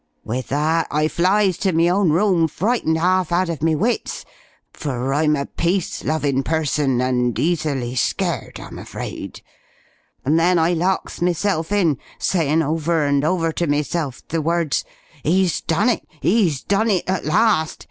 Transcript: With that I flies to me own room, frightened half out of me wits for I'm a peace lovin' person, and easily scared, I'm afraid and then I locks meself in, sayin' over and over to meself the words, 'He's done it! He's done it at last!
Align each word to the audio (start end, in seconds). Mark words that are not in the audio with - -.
With 0.23 0.47
that 0.47 0.87
I 0.89 1.07
flies 1.07 1.59
to 1.59 1.73
me 1.73 1.91
own 1.91 2.09
room, 2.09 2.47
frightened 2.47 2.97
half 2.97 3.31
out 3.31 3.49
of 3.49 3.61
me 3.61 3.75
wits 3.75 4.25
for 4.73 5.13
I'm 5.13 5.35
a 5.35 5.45
peace 5.45 6.03
lovin' 6.03 6.41
person, 6.41 6.99
and 6.99 7.37
easily 7.37 7.93
scared, 7.93 8.59
I'm 8.59 8.79
afraid 8.79 9.43
and 10.25 10.39
then 10.39 10.57
I 10.57 10.73
locks 10.73 11.21
meself 11.21 11.71
in, 11.71 11.99
sayin' 12.17 12.63
over 12.63 13.05
and 13.05 13.23
over 13.23 13.51
to 13.51 13.67
meself 13.67 14.27
the 14.29 14.41
words, 14.41 14.83
'He's 15.21 15.61
done 15.61 15.87
it! 15.89 16.07
He's 16.19 16.63
done 16.63 16.89
it 16.89 17.07
at 17.07 17.25
last! 17.25 17.79